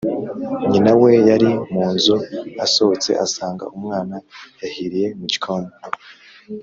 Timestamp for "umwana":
3.77-4.15